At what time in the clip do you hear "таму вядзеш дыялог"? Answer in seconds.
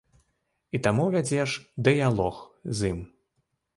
0.87-2.43